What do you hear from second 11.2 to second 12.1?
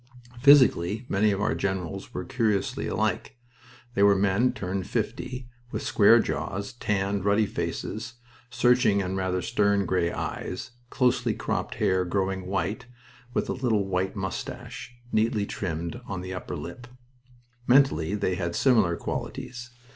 cropped hair